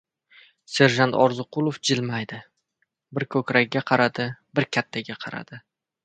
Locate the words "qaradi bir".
3.91-4.67